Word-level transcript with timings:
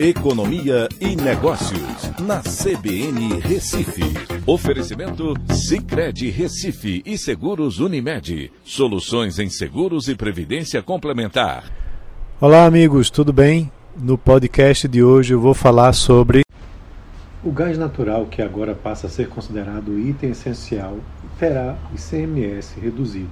Economia 0.00 0.88
e 1.00 1.16
Negócios, 1.16 2.12
na 2.20 2.40
CBN 2.40 3.40
Recife. 3.40 4.04
Oferecimento 4.46 5.34
Cicred 5.52 6.30
Recife 6.30 7.02
e 7.04 7.18
Seguros 7.18 7.80
Unimed. 7.80 8.52
Soluções 8.62 9.40
em 9.40 9.50
seguros 9.50 10.06
e 10.06 10.14
previdência 10.14 10.80
complementar. 10.84 11.64
Olá, 12.40 12.64
amigos, 12.64 13.10
tudo 13.10 13.32
bem? 13.32 13.72
No 13.96 14.16
podcast 14.16 14.86
de 14.86 15.02
hoje 15.02 15.34
eu 15.34 15.40
vou 15.40 15.52
falar 15.52 15.92
sobre 15.92 16.42
o 17.42 17.50
gás 17.50 17.76
natural, 17.76 18.26
que 18.26 18.40
agora 18.40 18.76
passa 18.76 19.08
a 19.08 19.10
ser 19.10 19.28
considerado 19.28 19.98
item 19.98 20.30
essencial, 20.30 20.96
terá 21.40 21.76
ICMS 21.92 22.78
reduzido. 22.78 23.30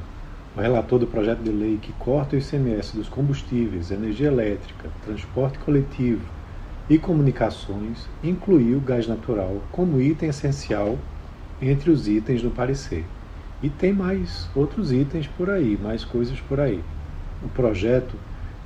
O 0.57 0.61
relator 0.61 0.99
do 0.99 1.07
projeto 1.07 1.45
de 1.45 1.51
lei 1.53 1.79
que 1.81 1.93
corta 1.93 2.35
o 2.35 2.39
ICMS 2.41 2.97
dos 2.97 3.09
combustíveis, 3.09 3.93
energia 3.93 4.27
elétrica, 4.27 4.91
transporte 5.05 5.59
coletivo, 5.61 6.23
e 6.89 6.99
Comunicações 6.99 8.09
incluiu 8.23 8.79
o 8.79 8.81
gás 8.81 9.09
natural 9.09 9.61
como 9.73 10.01
item 10.01 10.29
essencial 10.29 10.97
entre 11.61 11.91
os 11.91 12.07
itens 12.07 12.43
no 12.45 12.51
parecer. 12.51 13.05
E 13.61 13.69
tem 13.69 13.93
mais 13.93 14.49
outros 14.55 14.93
itens 14.93 15.27
por 15.27 15.51
aí, 15.51 15.77
mais 15.83 16.05
coisas 16.05 16.41
por 16.41 16.61
aí. 16.61 16.81
O 17.43 17.49
projeto 17.49 18.15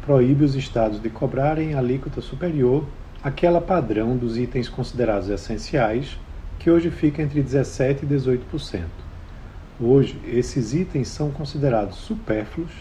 proíbe 0.05 0.45
os 0.45 0.55
estados 0.55 1.01
de 1.01 1.09
cobrarem 1.09 1.74
alíquota 1.74 2.20
superior 2.20 2.84
àquela 3.23 3.60
padrão 3.60 4.16
dos 4.16 4.37
itens 4.37 4.68
considerados 4.68 5.30
essenciais, 5.30 6.18
que 6.59 6.71
hoje 6.71 6.91
fica 6.91 7.23
entre 7.23 7.43
17% 7.43 8.02
e 8.02 8.07
18%. 8.07 8.82
Hoje, 9.80 10.21
esses 10.27 10.74
itens 10.74 11.09
são 11.09 11.30
considerados 11.30 11.96
supérfluos 11.96 12.73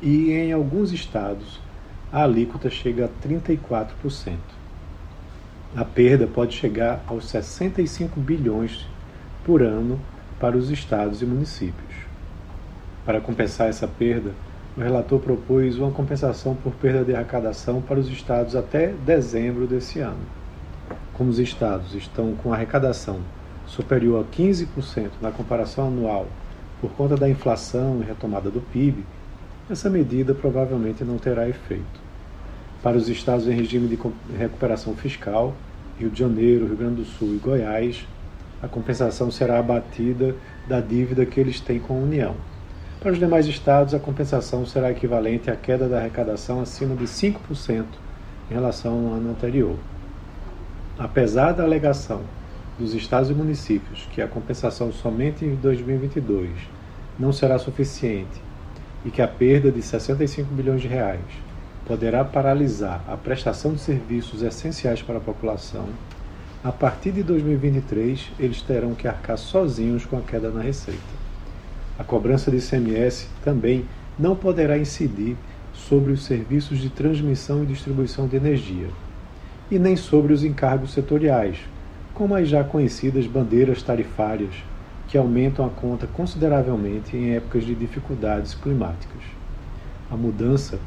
e, 0.00 0.30
em 0.30 0.52
alguns 0.52 0.92
estados, 0.92 1.60
a 2.12 2.22
alíquota 2.22 2.70
chega 2.70 3.06
a 3.06 3.28
34% 3.28 4.57
a 5.76 5.84
perda 5.84 6.26
pode 6.26 6.56
chegar 6.56 7.02
aos 7.06 7.28
65 7.28 8.18
bilhões 8.20 8.86
por 9.44 9.62
ano 9.62 10.00
para 10.40 10.56
os 10.56 10.70
estados 10.70 11.20
e 11.20 11.26
municípios. 11.26 11.94
Para 13.04 13.20
compensar 13.20 13.68
essa 13.68 13.86
perda, 13.86 14.32
o 14.76 14.80
relator 14.80 15.18
propôs 15.18 15.78
uma 15.78 15.90
compensação 15.90 16.54
por 16.54 16.72
perda 16.74 17.04
de 17.04 17.14
arrecadação 17.14 17.82
para 17.82 17.98
os 17.98 18.08
estados 18.08 18.54
até 18.54 18.94
dezembro 19.04 19.66
desse 19.66 20.00
ano. 20.00 20.24
Como 21.12 21.30
os 21.30 21.38
estados 21.38 21.94
estão 21.94 22.34
com 22.36 22.52
arrecadação 22.52 23.20
superior 23.66 24.24
a 24.24 24.36
15% 24.36 25.10
na 25.20 25.30
comparação 25.30 25.88
anual 25.88 26.28
por 26.80 26.90
conta 26.92 27.16
da 27.16 27.28
inflação 27.28 28.00
e 28.00 28.04
retomada 28.04 28.50
do 28.50 28.60
PIB, 28.60 29.04
essa 29.68 29.90
medida 29.90 30.34
provavelmente 30.34 31.04
não 31.04 31.18
terá 31.18 31.48
efeito. 31.48 32.07
Para 32.82 32.96
os 32.96 33.08
estados 33.08 33.48
em 33.48 33.52
regime 33.52 33.88
de 33.88 33.98
recuperação 34.36 34.94
fiscal, 34.94 35.52
Rio 35.98 36.10
de 36.10 36.18
Janeiro, 36.20 36.64
Rio 36.64 36.76
Grande 36.76 37.02
do 37.02 37.04
Sul 37.04 37.34
e 37.34 37.38
Goiás, 37.38 38.06
a 38.62 38.68
compensação 38.68 39.32
será 39.32 39.58
abatida 39.58 40.36
da 40.68 40.80
dívida 40.80 41.26
que 41.26 41.40
eles 41.40 41.58
têm 41.60 41.80
com 41.80 41.94
a 41.94 42.02
União. 42.02 42.36
Para 43.00 43.10
os 43.10 43.18
demais 43.18 43.46
estados, 43.46 43.94
a 43.94 43.98
compensação 43.98 44.64
será 44.64 44.92
equivalente 44.92 45.50
à 45.50 45.56
queda 45.56 45.88
da 45.88 45.98
arrecadação 45.98 46.60
acima 46.60 46.94
de 46.94 47.04
5% 47.04 47.84
em 48.48 48.54
relação 48.54 48.92
ao 48.92 49.14
ano 49.14 49.30
anterior. 49.30 49.76
Apesar 50.96 51.52
da 51.52 51.64
alegação 51.64 52.22
dos 52.78 52.94
estados 52.94 53.28
e 53.28 53.34
municípios 53.34 54.06
que 54.12 54.22
a 54.22 54.28
compensação 54.28 54.92
somente 54.92 55.44
em 55.44 55.56
2022 55.56 56.50
não 57.18 57.32
será 57.32 57.58
suficiente 57.58 58.40
e 59.04 59.10
que 59.10 59.20
a 59.20 59.26
perda 59.26 59.72
de 59.72 59.82
65 59.82 60.54
bilhões 60.54 60.80
de 60.80 60.86
reais 60.86 61.47
poderá 61.88 62.22
paralisar 62.22 63.02
a 63.08 63.16
prestação 63.16 63.72
de 63.72 63.80
serviços 63.80 64.42
essenciais 64.42 65.00
para 65.00 65.16
a 65.16 65.22
população, 65.22 65.86
a 66.62 66.70
partir 66.70 67.12
de 67.12 67.22
2023 67.22 68.30
eles 68.38 68.60
terão 68.60 68.94
que 68.94 69.08
arcar 69.08 69.38
sozinhos 69.38 70.04
com 70.04 70.18
a 70.18 70.20
queda 70.20 70.50
na 70.50 70.60
receita. 70.60 71.00
A 71.98 72.04
cobrança 72.04 72.50
de 72.50 72.58
ICMS 72.58 73.28
também 73.42 73.86
não 74.18 74.36
poderá 74.36 74.76
incidir 74.76 75.34
sobre 75.72 76.12
os 76.12 76.26
serviços 76.26 76.78
de 76.78 76.90
transmissão 76.90 77.62
e 77.62 77.66
distribuição 77.66 78.28
de 78.28 78.36
energia, 78.36 78.88
e 79.70 79.78
nem 79.78 79.96
sobre 79.96 80.34
os 80.34 80.44
encargos 80.44 80.92
setoriais, 80.92 81.58
como 82.12 82.34
as 82.34 82.48
já 82.48 82.62
conhecidas 82.62 83.26
bandeiras 83.26 83.82
tarifárias, 83.82 84.54
que 85.08 85.16
aumentam 85.16 85.64
a 85.64 85.70
conta 85.70 86.06
consideravelmente 86.06 87.16
em 87.16 87.34
épocas 87.34 87.64
de 87.64 87.74
dificuldades 87.74 88.54
climáticas. 88.54 89.22
A 90.10 90.16
mudança 90.16 90.78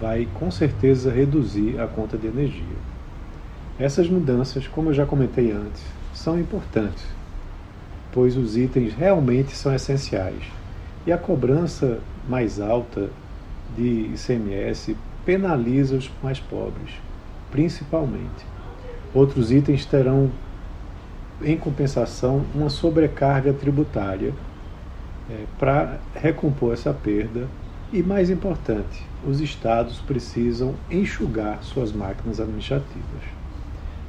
vai 0.00 0.28
com 0.34 0.50
certeza 0.50 1.10
reduzir 1.10 1.80
a 1.80 1.86
conta 1.86 2.16
de 2.16 2.26
energia. 2.26 2.76
Essas 3.78 4.08
mudanças, 4.08 4.66
como 4.66 4.90
eu 4.90 4.94
já 4.94 5.06
comentei 5.06 5.52
antes, 5.52 5.82
são 6.14 6.38
importantes, 6.38 7.04
pois 8.12 8.36
os 8.36 8.56
itens 8.56 8.94
realmente 8.94 9.54
são 9.54 9.74
essenciais 9.74 10.42
e 11.06 11.12
a 11.12 11.18
cobrança 11.18 12.00
mais 12.28 12.60
alta 12.60 13.10
de 13.76 14.10
ICMS 14.14 14.96
penaliza 15.24 15.96
os 15.96 16.10
mais 16.22 16.40
pobres, 16.40 16.94
principalmente. 17.50 18.46
Outros 19.14 19.52
itens 19.52 19.84
terão, 19.84 20.30
em 21.42 21.56
compensação, 21.56 22.44
uma 22.54 22.70
sobrecarga 22.70 23.52
tributária 23.52 24.32
é, 25.30 25.44
para 25.58 25.98
recompor 26.14 26.72
essa 26.72 26.92
perda 26.92 27.46
e, 27.92 28.02
mais 28.02 28.30
importante, 28.30 29.04
os 29.26 29.40
estados 29.40 30.00
precisam 30.00 30.74
enxugar 30.90 31.62
suas 31.62 31.92
máquinas 31.92 32.40
administrativas. 32.40 33.22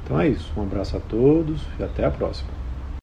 Então 0.04 0.20
é 0.20 0.28
isso. 0.28 0.52
Um 0.56 0.62
abraço 0.62 0.96
a 0.96 1.00
todos 1.00 1.62
e 1.78 1.82
até 1.82 2.04
a 2.04 2.10
próxima. 2.10 2.57